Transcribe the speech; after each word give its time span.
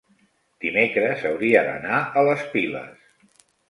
dimecres 0.65 1.27
hauria 1.33 1.63
d'anar 1.71 2.03
a 2.03 2.27
les 2.33 2.51
Piles. 2.57 3.09